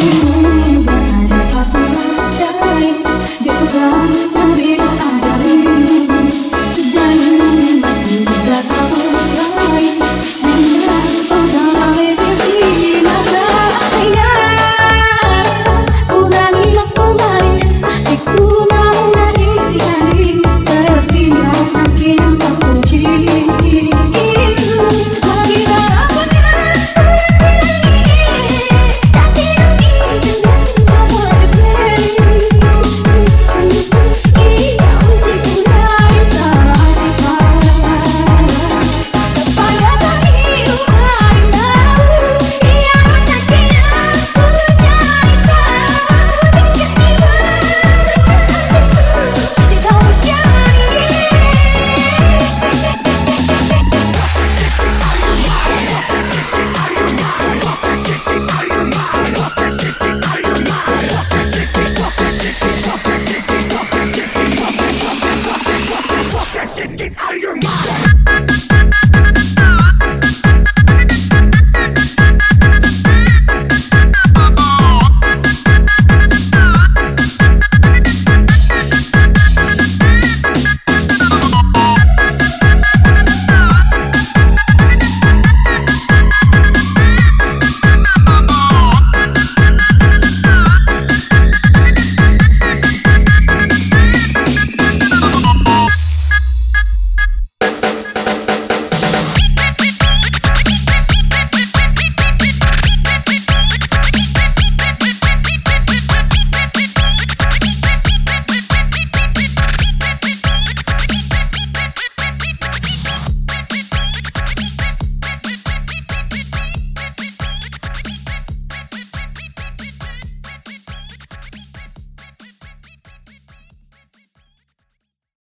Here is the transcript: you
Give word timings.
you 0.00 0.37